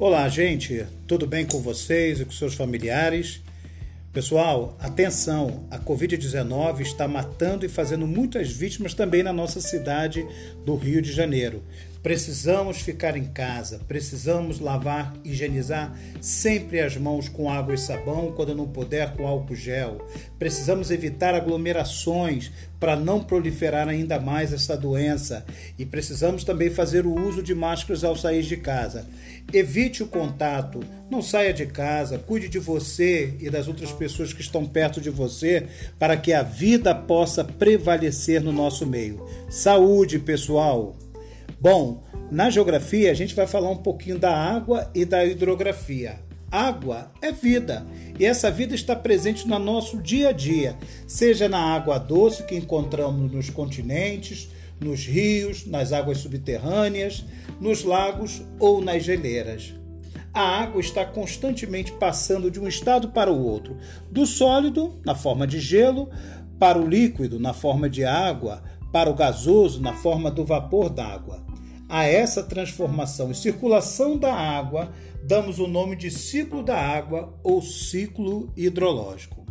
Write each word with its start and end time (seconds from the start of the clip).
Olá, 0.00 0.26
gente, 0.30 0.86
tudo 1.06 1.26
bem 1.26 1.44
com 1.44 1.60
vocês 1.60 2.20
e 2.20 2.24
com 2.24 2.30
seus 2.30 2.54
familiares? 2.54 3.42
Pessoal, 4.14 4.74
atenção, 4.80 5.66
a 5.70 5.78
Covid-19 5.78 6.80
está 6.80 7.06
matando 7.06 7.66
e 7.66 7.68
fazendo 7.68 8.06
muitas 8.06 8.50
vítimas 8.50 8.94
também 8.94 9.22
na 9.22 9.30
nossa 9.30 9.60
cidade 9.60 10.26
do 10.64 10.74
Rio 10.74 11.02
de 11.02 11.12
Janeiro. 11.12 11.62
Precisamos 12.02 12.80
ficar 12.80 13.14
em 13.14 13.24
casa, 13.24 13.80
precisamos 13.86 14.58
lavar, 14.58 15.12
higienizar 15.22 15.94
sempre 16.18 16.80
as 16.80 16.96
mãos 16.96 17.28
com 17.28 17.50
água 17.50 17.74
e 17.74 17.78
sabão, 17.78 18.32
quando 18.32 18.54
não 18.54 18.66
puder, 18.66 19.14
com 19.14 19.26
álcool 19.26 19.54
gel. 19.54 20.06
Precisamos 20.38 20.90
evitar 20.90 21.34
aglomerações 21.34 22.50
para 22.80 22.96
não 22.96 23.22
proliferar 23.22 23.86
ainda 23.86 24.18
mais 24.18 24.50
essa 24.50 24.74
doença 24.78 25.44
e 25.78 25.84
precisamos 25.84 26.42
também 26.42 26.70
fazer 26.70 27.04
o 27.04 27.14
uso 27.14 27.42
de 27.42 27.54
máscaras 27.54 28.02
ao 28.02 28.16
sair 28.16 28.44
de 28.44 28.56
casa. 28.56 29.06
Evite 29.52 30.02
o 30.02 30.06
contato, 30.06 30.80
não 31.10 31.20
saia 31.20 31.52
de 31.52 31.66
casa, 31.66 32.18
cuide 32.18 32.48
de 32.48 32.58
você 32.58 33.34
e 33.38 33.50
das 33.50 33.68
outras 33.68 33.92
pessoas 33.92 34.32
que 34.32 34.40
estão 34.40 34.64
perto 34.64 35.02
de 35.02 35.10
você 35.10 35.66
para 35.98 36.16
que 36.16 36.32
a 36.32 36.42
vida 36.42 36.94
possa 36.94 37.44
prevalecer 37.44 38.40
no 38.40 38.52
nosso 38.52 38.86
meio. 38.86 39.22
Saúde, 39.50 40.18
pessoal! 40.18 40.96
Bom, 41.60 42.02
na 42.30 42.48
geografia 42.48 43.10
a 43.10 43.14
gente 43.14 43.34
vai 43.34 43.46
falar 43.46 43.68
um 43.68 43.76
pouquinho 43.76 44.18
da 44.18 44.34
água 44.34 44.90
e 44.94 45.04
da 45.04 45.26
hidrografia. 45.26 46.18
Água 46.50 47.12
é 47.20 47.30
vida 47.30 47.86
e 48.18 48.24
essa 48.24 48.50
vida 48.50 48.74
está 48.74 48.96
presente 48.96 49.46
no 49.46 49.58
nosso 49.58 49.98
dia 49.98 50.30
a 50.30 50.32
dia, 50.32 50.74
seja 51.06 51.50
na 51.50 51.58
água 51.58 51.98
doce 51.98 52.44
que 52.44 52.56
encontramos 52.56 53.30
nos 53.30 53.50
continentes, 53.50 54.48
nos 54.80 55.04
rios, 55.04 55.66
nas 55.66 55.92
águas 55.92 56.18
subterrâneas, 56.18 57.26
nos 57.60 57.84
lagos 57.84 58.42
ou 58.58 58.80
nas 58.80 59.04
geleiras. 59.04 59.74
A 60.32 60.62
água 60.62 60.80
está 60.80 61.04
constantemente 61.04 61.92
passando 61.92 62.50
de 62.50 62.58
um 62.58 62.66
estado 62.66 63.10
para 63.10 63.30
o 63.30 63.44
outro, 63.44 63.76
do 64.10 64.24
sólido, 64.24 64.98
na 65.04 65.14
forma 65.14 65.46
de 65.46 65.60
gelo, 65.60 66.08
para 66.58 66.78
o 66.78 66.88
líquido, 66.88 67.38
na 67.38 67.52
forma 67.52 67.90
de 67.90 68.02
água, 68.02 68.62
para 68.90 69.10
o 69.10 69.14
gasoso, 69.14 69.80
na 69.82 69.92
forma 69.92 70.30
do 70.30 70.44
vapor 70.44 70.88
d'água. 70.88 71.49
A 71.90 72.04
essa 72.04 72.44
transformação 72.44 73.32
e 73.32 73.34
circulação 73.34 74.16
da 74.16 74.32
água 74.32 74.92
damos 75.24 75.58
o 75.58 75.66
nome 75.66 75.96
de 75.96 76.08
ciclo 76.08 76.62
da 76.62 76.78
água 76.78 77.36
ou 77.42 77.60
ciclo 77.60 78.52
hidrológico. 78.56 79.44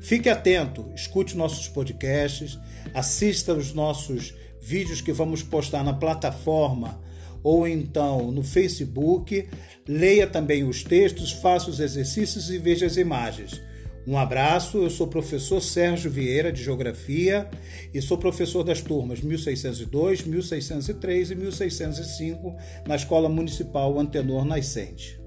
Fique 0.00 0.28
atento, 0.28 0.90
escute 0.92 1.36
nossos 1.36 1.68
podcasts, 1.68 2.58
assista 2.92 3.54
os 3.54 3.72
nossos 3.72 4.34
vídeos 4.60 5.00
que 5.00 5.12
vamos 5.12 5.44
postar 5.44 5.84
na 5.84 5.94
plataforma 5.94 7.00
ou 7.44 7.68
então 7.68 8.32
no 8.32 8.42
Facebook, 8.42 9.48
leia 9.86 10.26
também 10.26 10.64
os 10.64 10.82
textos, 10.82 11.30
faça 11.30 11.70
os 11.70 11.78
exercícios 11.78 12.50
e 12.50 12.58
veja 12.58 12.86
as 12.86 12.96
imagens. 12.96 13.62
Um 14.06 14.18
abraço, 14.18 14.78
eu 14.78 14.90
sou 14.90 15.06
o 15.06 15.10
professor 15.10 15.62
Sérgio 15.62 16.10
Vieira 16.10 16.52
de 16.52 16.62
Geografia 16.62 17.48
e 17.92 18.02
sou 18.02 18.18
professor 18.18 18.62
das 18.62 18.82
turmas 18.82 19.22
1602, 19.22 20.24
1603 20.24 21.30
e 21.30 21.34
1605 21.34 22.54
na 22.86 22.96
Escola 22.96 23.30
Municipal 23.30 23.98
Antenor 23.98 24.44
Nascente. 24.44 25.18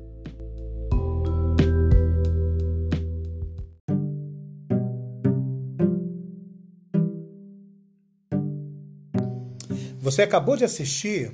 Você 9.99 10.21
acabou 10.21 10.55
de 10.55 10.63
assistir 10.63 11.33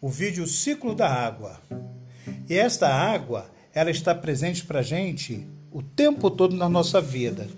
o 0.00 0.08
vídeo 0.08 0.44
Ciclo 0.44 0.94
da 0.94 1.08
Água. 1.08 1.60
E 2.48 2.54
esta 2.54 2.88
água, 2.88 3.48
ela 3.74 3.90
está 3.90 4.14
presente 4.14 4.64
para 4.64 4.80
a 4.80 4.82
gente 4.82 5.46
o 5.70 5.82
tempo 5.82 6.30
todo 6.30 6.56
na 6.56 6.68
nossa 6.68 7.00
vida. 7.00 7.48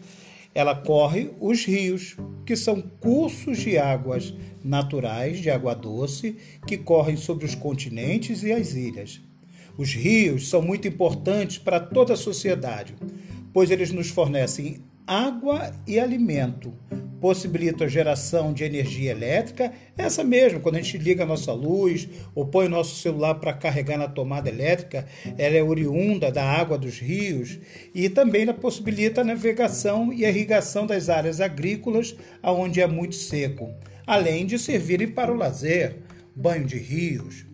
Ela 0.55 0.75
corre 0.75 1.31
os 1.41 1.65
rios, 1.65 2.17
que 2.45 2.55
são 2.55 2.83
cursos 2.83 3.59
de 3.59 3.79
águas 3.79 4.35
naturais, 4.63 5.39
de 5.39 5.49
água 5.49 5.75
doce, 5.75 6.37
que 6.67 6.77
correm 6.77 7.17
sobre 7.17 7.47
os 7.47 7.55
continentes 7.55 8.43
e 8.43 8.53
as 8.53 8.75
ilhas. 8.75 9.21
Os 9.79 9.95
rios 9.95 10.49
são 10.49 10.61
muito 10.61 10.87
importantes 10.87 11.57
para 11.57 11.81
toda 11.81 12.13
a 12.13 12.17
sociedade, 12.17 12.95
pois 13.53 13.71
eles 13.71 13.91
nos 13.91 14.11
fornecem 14.11 14.85
água 15.07 15.73
e 15.87 15.99
alimento, 15.99 16.75
possibilita 17.23 17.85
a 17.85 17.89
geração 17.89 18.53
de 18.53 18.65
energia 18.65 19.13
elétrica, 19.13 19.73
essa 19.97 20.25
mesmo, 20.25 20.59
quando 20.59 20.75
a 20.75 20.83
gente 20.83 20.99
liga 20.99 21.23
a 21.23 21.27
nossa 21.27 21.53
luz 21.53 22.09
ou 22.35 22.45
põe 22.45 22.67
o 22.67 22.69
nosso 22.69 22.97
celular 22.97 23.37
para 23.37 23.53
carregar 23.53 23.97
na 23.97 24.09
tomada 24.09 24.49
elétrica, 24.49 25.07
ela 25.39 25.57
é 25.57 25.63
oriunda 25.63 26.33
da 26.33 26.43
água 26.45 26.77
dos 26.77 26.99
rios 26.99 27.61
e 27.95 28.09
também 28.09 28.45
possibilita 28.53 29.21
a 29.21 29.25
navegação 29.25 30.13
e 30.13 30.25
irrigação 30.25 30.85
das 30.85 31.09
áreas 31.09 31.41
agrícolas 31.41 32.17
onde 32.43 32.81
é 32.81 32.89
muito 32.89 33.15
seco, 33.15 33.73
além 34.05 34.45
de 34.45 34.59
servirem 34.59 35.07
para 35.07 35.33
o 35.33 35.37
lazer, 35.37 35.99
banho 36.35 36.67
de 36.67 36.77
rios. 36.77 37.47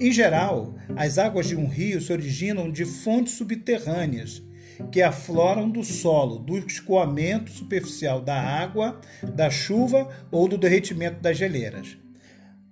Em 0.00 0.10
geral, 0.10 0.74
as 0.96 1.18
águas 1.18 1.46
de 1.46 1.54
um 1.54 1.68
rio 1.68 2.00
se 2.00 2.12
originam 2.12 2.68
de 2.68 2.84
fontes 2.84 3.34
subterrâneas, 3.34 4.42
que 4.90 5.02
afloram 5.02 5.68
do 5.68 5.82
solo, 5.84 6.38
do 6.38 6.58
escoamento 6.58 7.50
superficial 7.50 8.20
da 8.20 8.40
água, 8.40 9.00
da 9.34 9.50
chuva 9.50 10.08
ou 10.30 10.48
do 10.48 10.58
derretimento 10.58 11.20
das 11.20 11.36
geleiras. 11.36 11.96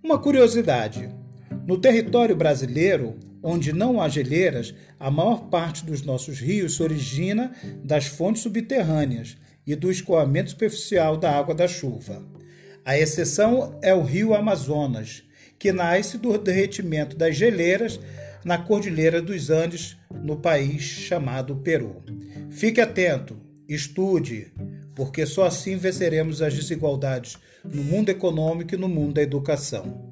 Uma 0.02 0.18
curiosidade: 0.18 1.08
no 1.66 1.78
território 1.78 2.36
brasileiro, 2.36 3.18
onde 3.42 3.72
não 3.72 4.00
há 4.00 4.08
geleiras, 4.08 4.74
a 4.98 5.10
maior 5.10 5.48
parte 5.48 5.84
dos 5.84 6.02
nossos 6.02 6.38
rios 6.38 6.76
se 6.76 6.82
origina 6.82 7.52
das 7.84 8.06
fontes 8.06 8.42
subterrâneas 8.42 9.36
e 9.66 9.74
do 9.74 9.90
escoamento 9.90 10.50
superficial 10.50 11.16
da 11.16 11.36
água 11.36 11.54
da 11.54 11.66
chuva. 11.66 12.22
A 12.84 12.96
exceção 12.96 13.78
é 13.82 13.92
o 13.92 14.02
rio 14.02 14.32
Amazonas, 14.32 15.24
que 15.58 15.72
nasce 15.72 16.18
do 16.18 16.36
derretimento 16.38 17.16
das 17.16 17.36
geleiras 17.36 17.98
na 18.46 18.56
Cordilheira 18.56 19.20
dos 19.20 19.50
Andes, 19.50 19.96
no 20.22 20.36
país 20.36 20.80
chamado 20.80 21.56
Peru. 21.56 22.00
Fique 22.48 22.80
atento, 22.80 23.36
estude, 23.68 24.52
porque 24.94 25.26
só 25.26 25.46
assim 25.46 25.76
venceremos 25.76 26.40
as 26.40 26.54
desigualdades 26.54 27.36
no 27.64 27.82
mundo 27.82 28.08
econômico 28.08 28.72
e 28.72 28.78
no 28.78 28.88
mundo 28.88 29.14
da 29.14 29.22
educação. 29.22 30.08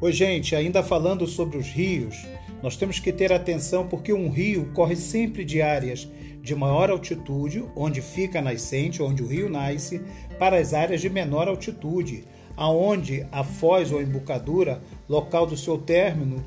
Oi, 0.00 0.12
gente, 0.12 0.56
ainda 0.56 0.82
falando 0.82 1.26
sobre 1.26 1.58
os 1.58 1.66
rios, 1.66 2.16
nós 2.62 2.78
temos 2.78 2.98
que 2.98 3.12
ter 3.12 3.34
atenção 3.34 3.86
porque 3.86 4.14
um 4.14 4.30
rio 4.30 4.70
corre 4.72 4.96
sempre 4.96 5.44
de 5.44 5.60
áreas 5.60 6.08
de 6.42 6.56
maior 6.56 6.90
altitude, 6.90 7.64
onde 7.76 8.02
fica 8.02 8.40
a 8.40 8.42
nascente, 8.42 9.00
onde 9.00 9.22
o 9.22 9.26
rio 9.26 9.48
nasce, 9.48 10.02
para 10.40 10.58
as 10.58 10.74
áreas 10.74 11.00
de 11.00 11.08
menor 11.08 11.46
altitude, 11.46 12.24
aonde 12.56 13.24
a 13.30 13.44
foz 13.44 13.92
ou 13.92 14.02
embocadura, 14.02 14.82
local 15.08 15.46
do 15.46 15.56
seu 15.56 15.78
término, 15.78 16.44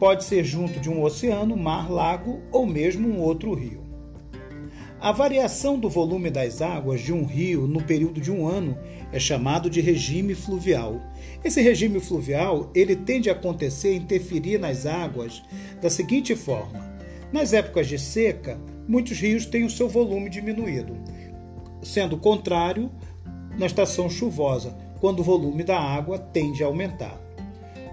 pode 0.00 0.24
ser 0.24 0.42
junto 0.42 0.80
de 0.80 0.88
um 0.88 1.02
oceano, 1.02 1.54
mar, 1.54 1.90
lago 1.90 2.40
ou 2.50 2.66
mesmo 2.66 3.06
um 3.08 3.20
outro 3.20 3.52
rio. 3.54 3.84
A 4.98 5.12
variação 5.12 5.78
do 5.78 5.90
volume 5.90 6.30
das 6.30 6.62
águas 6.62 7.02
de 7.02 7.12
um 7.12 7.26
rio 7.26 7.66
no 7.66 7.82
período 7.82 8.18
de 8.18 8.32
um 8.32 8.48
ano 8.48 8.76
é 9.12 9.20
chamado 9.20 9.68
de 9.68 9.80
regime 9.80 10.34
fluvial. 10.34 11.00
Esse 11.44 11.60
regime 11.60 12.00
fluvial 12.00 12.70
ele 12.74 12.96
tende 12.96 13.28
a 13.28 13.32
acontecer 13.32 13.92
e 13.92 13.98
interferir 13.98 14.58
nas 14.58 14.86
águas 14.86 15.42
da 15.82 15.90
seguinte 15.90 16.34
forma: 16.34 16.98
nas 17.30 17.52
épocas 17.52 17.86
de 17.86 17.98
seca, 17.98 18.58
muitos 18.86 19.18
rios 19.18 19.46
têm 19.46 19.64
o 19.64 19.70
seu 19.70 19.88
volume 19.88 20.30
diminuído, 20.30 20.96
sendo 21.82 22.16
contrário 22.16 22.90
na 23.58 23.66
estação 23.66 24.08
chuvosa, 24.08 24.76
quando 25.00 25.20
o 25.20 25.24
volume 25.24 25.62
da 25.62 25.78
água 25.78 26.18
tende 26.18 26.62
a 26.62 26.66
aumentar. 26.66 27.20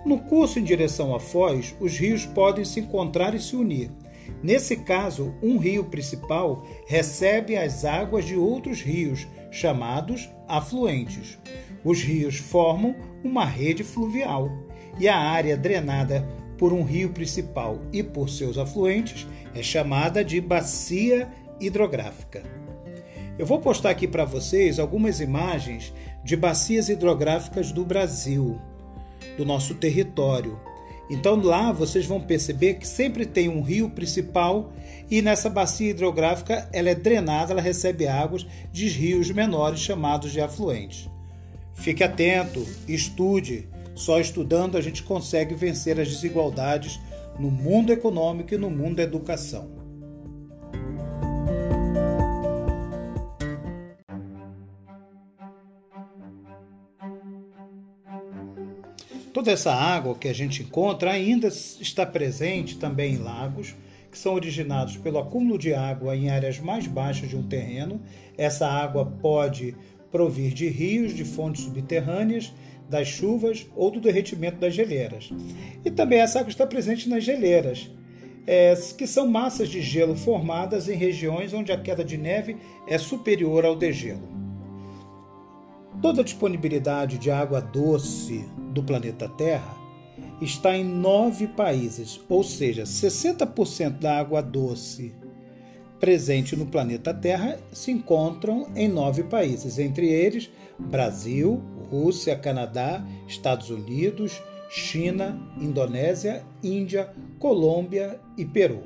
No 0.06 0.19
curso 0.19 0.60
em 0.60 0.63
direção 0.63 1.16
à 1.16 1.19
foz, 1.19 1.75
os 1.80 1.98
rios 1.98 2.25
podem 2.25 2.66
se 2.66 2.80
encontrar 2.80 3.34
e 3.34 3.40
se 3.40 3.56
unir. 3.56 3.90
Nesse 4.42 4.78
caso, 4.78 5.34
um 5.42 5.57
rio 5.57 5.86
principal 5.86 6.66
recebe 6.88 7.56
as 7.56 7.86
águas 7.86 8.25
de 8.25 8.36
outros 8.36 8.81
rios, 8.81 9.25
chamados 9.50 10.30
afluentes. 10.48 11.38
Os 11.84 12.01
rios 12.01 12.36
formam 12.36 12.96
uma 13.24 13.46
rede 13.46 13.84
fluvial 13.84 14.50
e 15.00 15.07
a 15.07 15.18
área 15.18 15.56
drenada 15.56 16.28
por 16.57 16.74
um 16.74 16.84
rio 16.84 17.10
principal 17.10 17.80
e 17.92 18.04
por 18.04 18.30
seus 18.30 18.57
afluentes 18.57 19.28
é 19.56 19.62
chamada 19.62 20.24
de 20.24 20.40
bacia 20.42 21.30
hidrográfica. 21.60 22.44
Eu 23.38 23.46
vou 23.46 23.60
postar 23.60 23.90
aqui 23.90 24.08
para 24.08 24.26
vocês 24.26 24.80
algumas 24.80 25.20
imagens 25.20 25.94
de 26.24 26.36
bacias 26.36 26.90
hidrográficas 26.90 27.72
do 27.72 27.84
Brasil, 27.84 28.60
do 29.38 29.46
nosso 29.46 29.76
território. 29.76 30.60
Então 31.10 31.36
lá 31.42 31.72
vocês 31.72 32.06
vão 32.06 32.22
perceber 32.22 32.76
que 32.76 32.88
sempre 32.88 33.26
tem 33.26 33.50
um 33.50 33.62
rio 33.62 33.90
principal 33.90 34.72
e 35.10 35.22
nessa 35.22 35.50
bacia 35.50 35.90
hidrográfica 35.90 36.70
ela 36.72 36.90
é 36.90 36.96
drenada, 36.96 37.52
ela 37.52 37.62
recebe 37.62 38.08
águas 38.08 38.46
de 38.72 38.88
rios 38.88 39.30
menores 39.32 39.80
chamados 39.80 40.32
de 40.32 40.40
afluentes. 40.40 41.10
Fique 41.74 42.04
atento, 42.04 42.66
estude. 42.88 43.68
Só 43.96 44.20
estudando 44.20 44.78
a 44.78 44.82
gente 44.82 45.04
consegue 45.04 45.54
vencer 45.54 46.00
as 46.00 46.08
desigualdades 46.08 47.00
no 47.40 47.50
mundo 47.50 47.92
econômico 47.92 48.54
e 48.54 48.58
no 48.58 48.70
mundo 48.70 48.98
da 48.98 49.04
educação. 49.04 49.84
Toda 59.34 59.52
essa 59.52 59.74
água 59.74 60.16
que 60.16 60.28
a 60.28 60.34
gente 60.34 60.62
encontra 60.62 61.12
ainda 61.12 61.48
está 61.48 62.06
presente 62.06 62.78
também 62.78 63.16
em 63.16 63.18
lagos, 63.18 63.76
que 64.12 64.18
são 64.18 64.36
originados 64.36 64.96
pelo 64.96 65.18
acúmulo 65.18 65.58
de 65.58 65.74
água 65.74 66.16
em 66.16 66.30
áreas 66.30 66.60
mais 66.60 66.86
baixas 66.86 67.30
de 67.30 67.36
um 67.36 67.42
terreno. 67.42 68.00
Essa 68.38 68.68
água 68.68 69.06
pode 69.06 69.76
provir 70.12 70.54
de 70.54 70.70
rios, 70.70 71.16
de 71.16 71.26
fontes 71.26 71.64
subterrâneas, 71.64 72.54
das 72.90 73.08
chuvas 73.08 73.66
ou 73.76 73.90
do 73.90 74.00
derretimento 74.00 74.58
das 74.58 74.74
geleiras. 74.74 75.32
E 75.84 75.92
também 75.92 76.20
essa 76.20 76.40
água 76.40 76.50
está 76.50 76.66
presente 76.66 77.10
nas 77.10 77.24
geleiras, 77.24 77.90
é, 78.46 78.76
que 78.98 79.08
são 79.08 79.28
massas 79.28 79.70
de 79.70 79.82
gelo 79.82 80.16
formadas 80.16 80.90
em 80.90 80.96
regiões 80.96 81.54
onde 81.54 81.72
a 81.72 81.80
queda 81.80 82.04
de 82.04 82.18
neve 82.18 82.58
é 82.88 82.98
superior 82.98 83.66
ao 83.66 83.76
degelo. 83.76 84.28
Toda 86.02 86.22
a 86.22 86.24
disponibilidade 86.24 87.18
de 87.18 87.32
água 87.32 87.62
doce 87.62 88.44
do 88.74 88.84
planeta 88.84 89.30
Terra 89.30 89.78
está 90.42 90.76
em 90.76 90.84
nove 90.84 91.48
países, 91.48 92.20
ou 92.28 92.44
seja, 92.44 92.84
60% 92.84 94.00
da 94.00 94.20
água 94.20 94.42
doce 94.42 95.14
presente 96.04 96.54
no 96.54 96.66
planeta 96.66 97.14
Terra 97.14 97.58
se 97.72 97.90
encontram 97.90 98.68
em 98.76 98.90
nove 98.90 99.24
países, 99.24 99.80
entre 99.80 100.06
eles 100.10 100.50
Brasil, 100.78 101.64
Rússia, 101.94 102.36
Canadá, 102.36 103.06
Estados 103.28 103.69
Unidos, 103.69 104.42
China, 104.68 105.40
Indonésia, 105.62 106.44
Índia, 106.63 107.13
Colômbia 107.38 108.19
e 108.36 108.44
Peru. 108.44 108.81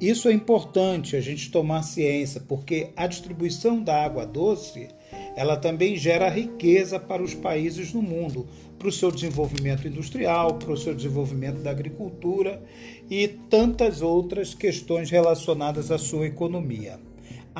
Isso 0.00 0.28
é 0.28 0.32
importante 0.32 1.14
a 1.14 1.20
gente 1.20 1.52
tomar 1.52 1.82
ciência, 1.82 2.40
porque 2.40 2.90
a 2.96 3.06
distribuição 3.06 3.80
da 3.80 4.04
água 4.04 4.26
doce 4.26 4.88
ela 5.36 5.56
também 5.56 5.96
gera 5.96 6.28
riqueza 6.28 6.98
para 6.98 7.22
os 7.22 7.34
países 7.34 7.92
no 7.92 8.02
mundo, 8.02 8.48
para 8.76 8.88
o 8.88 8.92
seu 8.92 9.12
desenvolvimento 9.12 9.86
industrial, 9.86 10.54
para 10.54 10.72
o 10.72 10.76
seu 10.76 10.92
desenvolvimento 10.92 11.60
da 11.62 11.70
agricultura 11.70 12.60
e 13.08 13.28
tantas 13.48 14.02
outras 14.02 14.54
questões 14.54 15.08
relacionadas 15.08 15.92
à 15.92 15.98
sua 15.98 16.26
economia. 16.26 17.07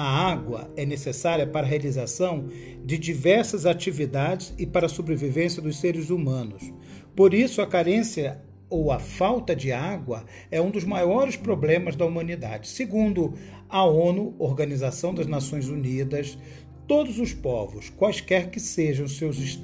A 0.01 0.31
água 0.31 0.71
é 0.77 0.87
necessária 0.87 1.45
para 1.45 1.67
a 1.67 1.69
realização 1.69 2.47
de 2.85 2.97
diversas 2.97 3.67
atividades 3.67 4.55
e 4.57 4.65
para 4.65 4.87
a 4.87 4.89
sobrevivência 4.89 5.61
dos 5.61 5.81
seres 5.81 6.09
humanos. 6.09 6.73
Por 7.17 7.35
isso, 7.35 7.61
a 7.61 7.67
carência 7.67 8.41
ou 8.71 8.93
a 8.93 9.01
falta 9.01 9.57
de 9.57 9.73
água 9.73 10.25
é 10.53 10.63
um 10.63 10.71
dos 10.71 10.85
maiores 10.85 11.35
problemas 11.35 11.97
da 11.97 12.07
humanidade. 12.07 12.69
Segundo 12.69 13.35
a 13.69 13.85
ONU, 13.85 14.37
Organização 14.39 15.13
das 15.13 15.27
Nações 15.27 15.69
Unidas, 15.69 16.39
todos 16.87 17.19
os 17.19 17.35
povos, 17.35 17.91
quaisquer 17.91 18.51
que 18.51 18.61
sejam 18.61 19.09
seus 19.09 19.59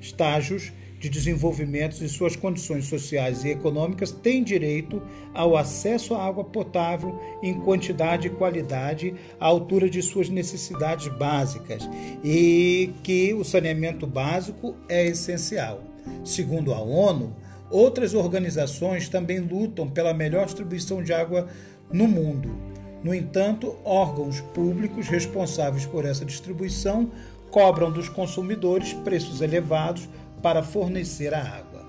estágios 0.00 0.72
de 0.98 1.08
desenvolvimento 1.08 2.02
e 2.02 2.08
suas 2.08 2.34
condições 2.34 2.86
sociais 2.86 3.44
e 3.44 3.50
econômicas, 3.50 4.10
têm 4.10 4.42
direito 4.42 5.02
ao 5.32 5.56
acesso 5.56 6.14
à 6.14 6.26
água 6.26 6.44
potável 6.44 7.18
em 7.42 7.54
quantidade 7.54 8.26
e 8.26 8.30
qualidade 8.30 9.14
à 9.38 9.46
altura 9.46 9.88
de 9.88 10.02
suas 10.02 10.28
necessidades 10.28 11.08
básicas 11.08 11.88
e 12.24 12.90
que 13.02 13.32
o 13.34 13.44
saneamento 13.44 14.06
básico 14.06 14.74
é 14.88 15.06
essencial. 15.06 15.82
Segundo 16.24 16.72
a 16.72 16.80
ONU, 16.80 17.36
outras 17.70 18.14
organizações 18.14 19.08
também 19.08 19.38
lutam 19.38 19.88
pela 19.88 20.14
melhor 20.14 20.46
distribuição 20.46 21.02
de 21.02 21.12
água 21.12 21.48
no 21.92 22.08
mundo 22.08 22.68
no 23.02 23.14
entanto, 23.14 23.76
órgãos 23.84 24.40
públicos 24.40 25.08
responsáveis 25.08 25.86
por 25.86 26.04
essa 26.04 26.24
distribuição 26.24 27.10
cobram 27.50 27.90
dos 27.90 28.08
consumidores 28.08 28.92
preços 28.92 29.40
elevados 29.40 30.08
para 30.42 30.62
fornecer 30.62 31.34
a 31.34 31.42
água. 31.42 31.86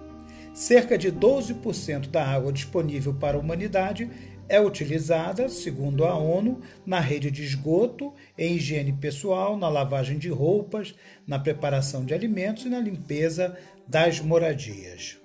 Cerca 0.54 0.98
de 0.98 1.12
12% 1.12 2.08
da 2.10 2.26
água 2.26 2.52
disponível 2.52 3.14
para 3.14 3.38
a 3.38 3.40
humanidade 3.40 4.10
é 4.50 4.60
utilizada, 4.60 5.48
segundo 5.48 6.04
a 6.04 6.18
ONU, 6.18 6.60
na 6.86 7.00
rede 7.00 7.30
de 7.30 7.44
esgoto, 7.44 8.12
em 8.38 8.56
higiene 8.56 8.92
pessoal, 8.92 9.56
na 9.56 9.70
lavagem 9.70 10.18
de 10.18 10.30
roupas, 10.30 10.96
na 11.26 11.38
preparação 11.38 12.04
de 12.04 12.14
alimentos 12.14 12.66
e 12.66 12.70
na 12.70 12.80
limpeza 12.80 13.56
das 13.88 14.20
moradias. 14.20 15.18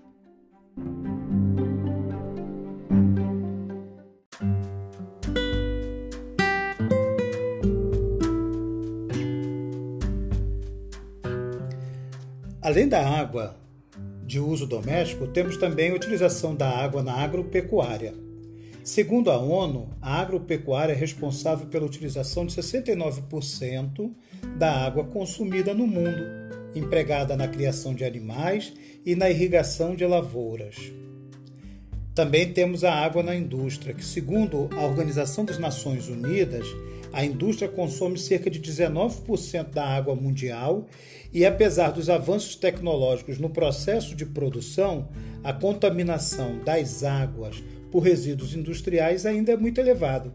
Além 12.64 12.88
da 12.88 13.06
água 13.06 13.54
de 14.24 14.40
uso 14.40 14.66
doméstico, 14.66 15.26
temos 15.26 15.58
também 15.58 15.90
a 15.90 15.94
utilização 15.94 16.54
da 16.54 16.66
água 16.66 17.02
na 17.02 17.12
agropecuária. 17.12 18.14
Segundo 18.82 19.30
a 19.30 19.36
ONU, 19.36 19.90
a 20.00 20.18
agropecuária 20.22 20.94
é 20.94 20.96
responsável 20.96 21.66
pela 21.66 21.84
utilização 21.84 22.46
de 22.46 22.54
69% 22.54 24.10
da 24.56 24.72
água 24.72 25.04
consumida 25.04 25.74
no 25.74 25.86
mundo, 25.86 26.24
empregada 26.74 27.36
na 27.36 27.46
criação 27.46 27.94
de 27.94 28.02
animais 28.02 28.72
e 29.04 29.14
na 29.14 29.28
irrigação 29.28 29.94
de 29.94 30.06
lavouras. 30.06 30.90
Também 32.14 32.50
temos 32.50 32.82
a 32.82 32.94
água 32.94 33.22
na 33.22 33.36
indústria, 33.36 33.92
que, 33.92 34.04
segundo 34.04 34.70
a 34.72 34.86
Organização 34.86 35.44
das 35.44 35.58
Nações 35.58 36.08
Unidas, 36.08 36.66
a 37.14 37.24
indústria 37.24 37.68
consome 37.68 38.18
cerca 38.18 38.50
de 38.50 38.60
19% 38.60 39.70
da 39.70 39.86
água 39.86 40.16
mundial 40.16 40.88
e, 41.32 41.46
apesar 41.46 41.92
dos 41.92 42.10
avanços 42.10 42.56
tecnológicos 42.56 43.38
no 43.38 43.48
processo 43.48 44.16
de 44.16 44.26
produção, 44.26 45.08
a 45.44 45.52
contaminação 45.52 46.58
das 46.64 47.04
águas 47.04 47.62
por 47.92 48.00
resíduos 48.00 48.56
industriais 48.56 49.24
ainda 49.24 49.52
é 49.52 49.56
muito 49.56 49.80
elevada. 49.80 50.34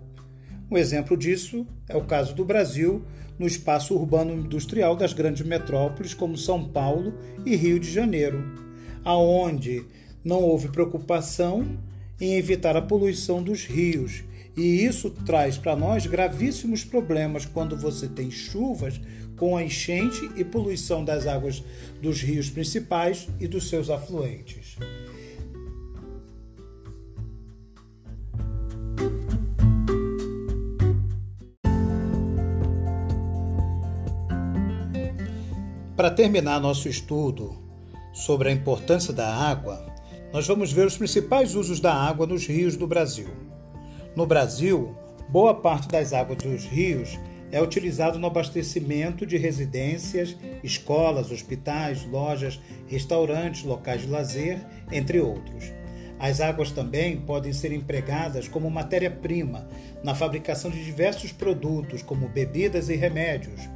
Um 0.71 0.77
exemplo 0.77 1.17
disso 1.17 1.67
é 1.89 1.98
o 1.98 2.05
caso 2.05 2.33
do 2.33 2.45
Brasil, 2.45 3.03
no 3.38 3.45
espaço 3.45 3.93
urbano 3.93 4.33
industrial 4.33 4.95
das 4.95 5.12
grandes 5.12 5.45
metrópoles 5.45 6.13
como 6.13 6.38
São 6.38 6.63
Paulo 6.63 7.13
e 7.45 7.57
Rio 7.57 7.77
de 7.77 7.91
Janeiro, 7.91 8.41
aonde 9.03 9.86
não 10.24 10.41
houve 10.43 10.69
preocupação 10.69 11.77
em 12.21 12.36
evitar 12.36 12.77
a 12.77 12.81
poluição 12.81 13.43
dos 13.43 13.65
rios 13.65 14.24
e 14.59 14.83
isso 14.83 15.09
traz 15.09 15.57
para 15.57 15.73
nós 15.73 16.05
gravíssimos 16.05 16.83
problemas 16.83 17.45
quando 17.45 17.77
você 17.77 18.09
tem 18.09 18.29
chuvas 18.29 18.99
com 19.37 19.55
a 19.55 19.63
enchente 19.63 20.29
e 20.35 20.43
poluição 20.43 21.05
das 21.05 21.25
águas 21.25 21.63
dos 22.01 22.21
rios 22.21 22.49
principais 22.49 23.29
e 23.39 23.47
dos 23.47 23.69
seus 23.69 23.89
afluentes. 23.89 24.75
Para 35.95 36.11
terminar 36.11 36.59
nosso 36.59 36.89
estudo 36.89 37.57
sobre 38.11 38.49
a 38.49 38.51
importância 38.51 39.13
da 39.13 39.33
água, 39.33 39.85
nós 40.33 40.45
vamos 40.45 40.69
ver 40.73 40.85
os 40.85 40.97
principais 40.97 41.55
usos 41.55 41.79
da 41.79 41.93
água 41.93 42.27
nos 42.27 42.45
rios 42.45 42.75
do 42.75 42.85
Brasil. 42.85 43.49
No 44.19 44.25
Brasil, 44.25 44.93
boa 45.29 45.53
parte 45.53 45.88
das 45.88 46.11
águas 46.11 46.39
dos 46.39 46.65
rios 46.65 47.17
é 47.53 47.61
utilizado 47.61 48.19
no 48.19 48.27
abastecimento 48.27 49.25
de 49.25 49.38
residências, 49.38 50.35
escolas, 50.61 51.31
hospitais, 51.31 52.03
lojas, 52.03 52.59
restaurantes, 52.85 53.63
locais 53.63 54.01
de 54.01 54.09
lazer, 54.09 54.59
entre 54.91 55.21
outros. 55.21 55.71
As 56.19 56.41
águas 56.41 56.69
também 56.69 57.15
podem 57.15 57.53
ser 57.53 57.71
empregadas 57.71 58.45
como 58.49 58.69
matéria-prima 58.69 59.69
na 60.03 60.13
fabricação 60.13 60.69
de 60.69 60.83
diversos 60.83 61.31
produtos, 61.31 62.03
como 62.03 62.27
bebidas 62.27 62.89
e 62.89 62.97
remédios. 62.97 63.69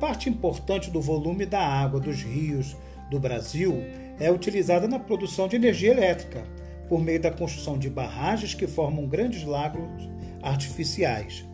Parte 0.00 0.28
importante 0.28 0.90
do 0.90 1.00
volume 1.00 1.46
da 1.46 1.64
água 1.64 2.00
dos 2.00 2.24
rios 2.24 2.76
do 3.08 3.20
Brasil 3.20 3.84
é 4.18 4.32
utilizada 4.32 4.88
na 4.88 4.98
produção 4.98 5.46
de 5.46 5.54
energia 5.54 5.92
elétrica, 5.92 6.44
por 6.90 7.00
meio 7.00 7.20
da 7.20 7.30
construção 7.30 7.78
de 7.78 7.88
barragens 7.88 8.52
que 8.52 8.66
formam 8.66 9.06
grandes 9.06 9.44
lagos 9.44 10.10
artificiais. 10.42 11.48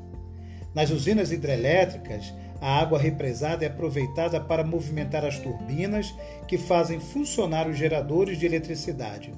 Nas 0.74 0.90
usinas 0.90 1.30
hidrelétricas, 1.30 2.32
a 2.58 2.80
água 2.80 2.98
represada 2.98 3.62
é 3.62 3.68
aproveitada 3.68 4.40
para 4.40 4.64
movimentar 4.64 5.26
as 5.26 5.38
turbinas 5.38 6.14
que 6.48 6.56
fazem 6.56 6.98
funcionar 6.98 7.68
os 7.68 7.76
geradores 7.76 8.38
de 8.38 8.46
eletricidade. 8.46 9.30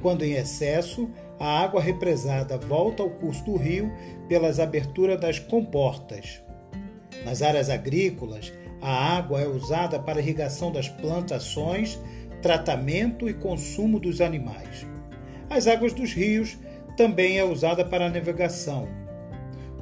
Quando 0.00 0.24
em 0.24 0.34
excesso, 0.34 1.10
a 1.38 1.62
água 1.62 1.80
represada 1.80 2.56
volta 2.56 3.02
ao 3.02 3.10
curso 3.10 3.44
do 3.44 3.56
rio 3.56 3.90
pelas 4.28 4.60
aberturas 4.60 5.20
das 5.20 5.40
comportas. 5.40 6.40
Nas 7.24 7.42
áreas 7.42 7.68
agrícolas, 7.68 8.52
a 8.80 9.16
água 9.16 9.40
é 9.40 9.48
usada 9.48 9.98
para 9.98 10.20
irrigação 10.20 10.70
das 10.70 10.88
plantações, 10.88 11.98
tratamento 12.40 13.28
e 13.28 13.34
consumo 13.34 13.98
dos 13.98 14.20
animais. 14.20 14.86
As 15.50 15.66
águas 15.66 15.92
dos 15.92 16.12
rios 16.12 16.56
também 16.96 17.36
é 17.36 17.44
usada 17.44 17.84
para 17.84 18.06
a 18.06 18.08
navegação. 18.08 18.86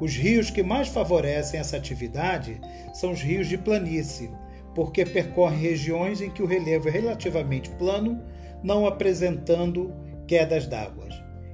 Os 0.01 0.17
rios 0.17 0.51
que 0.51 0.63
mais 0.63 0.89
favorecem 0.89 1.61
essa 1.61 1.77
atividade 1.77 2.59
são 2.95 3.13
os 3.13 3.21
rios 3.21 3.47
de 3.47 3.59
planície, 3.59 4.31
porque 4.75 5.05
percorrem 5.05 5.59
regiões 5.59 6.23
em 6.23 6.31
que 6.31 6.43
o 6.43 6.47
relevo 6.47 6.89
é 6.89 6.91
relativamente 6.91 7.69
plano, 7.71 8.19
não 8.63 8.87
apresentando 8.87 9.93
quedas 10.27 10.67
d'água. 10.67 11.07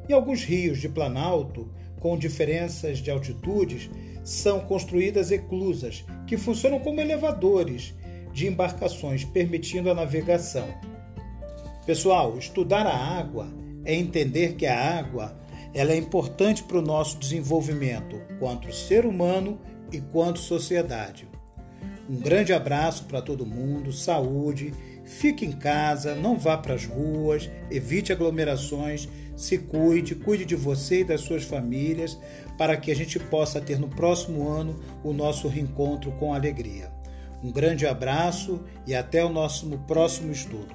E 0.08 0.12
alguns 0.12 0.44
rios 0.44 0.80
de 0.80 0.88
planalto, 0.88 1.68
com 1.98 2.16
diferenças 2.16 2.98
de 2.98 3.10
altitudes, 3.10 3.90
são 4.22 4.60
construídas 4.60 5.32
eclusas, 5.32 6.04
que 6.24 6.36
funcionam 6.36 6.78
como 6.78 7.00
elevadores 7.00 7.96
de 8.32 8.46
embarcações, 8.46 9.24
permitindo 9.24 9.90
a 9.90 9.94
navegação. 9.94 10.68
Pessoal, 11.84 12.38
estudar 12.38 12.86
a 12.86 12.96
água 12.96 13.63
é 13.84 13.94
entender 13.94 14.54
que 14.54 14.66
a 14.66 14.98
água 14.98 15.36
ela 15.74 15.92
é 15.92 15.96
importante 15.96 16.62
para 16.62 16.78
o 16.78 16.82
nosso 16.82 17.18
desenvolvimento, 17.18 18.20
quanto 18.38 18.72
ser 18.72 19.04
humano 19.04 19.58
e 19.92 20.00
quanto 20.00 20.38
sociedade. 20.38 21.28
Um 22.08 22.16
grande 22.16 22.52
abraço 22.52 23.04
para 23.04 23.20
todo 23.20 23.46
mundo, 23.46 23.92
saúde, 23.92 24.72
fique 25.04 25.44
em 25.44 25.52
casa, 25.52 26.14
não 26.14 26.38
vá 26.38 26.56
para 26.56 26.74
as 26.74 26.84
ruas, 26.84 27.50
evite 27.70 28.12
aglomerações, 28.12 29.08
se 29.36 29.58
cuide, 29.58 30.14
cuide 30.14 30.44
de 30.44 30.54
você 30.54 31.00
e 31.00 31.04
das 31.04 31.22
suas 31.22 31.42
famílias, 31.42 32.18
para 32.56 32.76
que 32.76 32.92
a 32.92 32.96
gente 32.96 33.18
possa 33.18 33.60
ter 33.60 33.78
no 33.78 33.88
próximo 33.88 34.48
ano 34.48 34.78
o 35.02 35.12
nosso 35.12 35.48
reencontro 35.48 36.12
com 36.12 36.32
alegria. 36.32 36.92
Um 37.42 37.50
grande 37.50 37.86
abraço 37.86 38.62
e 38.86 38.94
até 38.94 39.24
o 39.24 39.28
nosso 39.28 39.68
próximo 39.86 40.30
estudo. 40.30 40.74